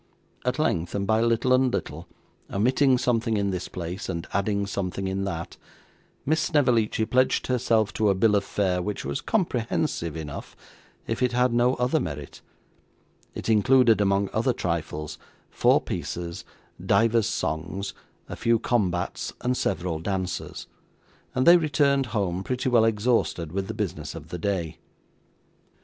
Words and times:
At 0.43 0.57
length, 0.57 0.95
and 0.95 1.05
by 1.05 1.21
little 1.21 1.53
and 1.53 1.71
little, 1.71 2.07
omitting 2.51 2.97
something 2.97 3.37
in 3.37 3.51
this 3.51 3.67
place, 3.67 4.09
and 4.09 4.25
adding 4.33 4.65
something 4.65 5.07
in 5.07 5.25
that, 5.25 5.57
Miss 6.25 6.39
Snevellicci 6.41 7.05
pledged 7.05 7.45
herself 7.45 7.93
to 7.93 8.09
a 8.09 8.15
bill 8.15 8.35
of 8.35 8.43
fare 8.43 8.81
which 8.81 9.05
was 9.05 9.21
comprehensive 9.21 10.17
enough, 10.17 10.55
if 11.05 11.21
it 11.21 11.33
had 11.33 11.53
no 11.53 11.75
other 11.75 11.99
merit 11.99 12.41
(it 13.35 13.47
included 13.47 14.01
among 14.01 14.27
other 14.33 14.53
trifles, 14.53 15.19
four 15.51 15.79
pieces, 15.79 16.45
divers 16.83 17.29
songs, 17.29 17.93
a 18.27 18.35
few 18.35 18.57
combats, 18.57 19.33
and 19.41 19.55
several 19.55 19.99
dances); 19.99 20.65
and 21.35 21.45
they 21.45 21.57
returned 21.57 22.07
home, 22.07 22.43
pretty 22.43 22.69
well 22.69 22.85
exhausted 22.85 23.51
with 23.51 23.67
the 23.67 23.75
business 23.75 24.15
of 24.15 24.29
the 24.29 24.39
day. 24.39 24.79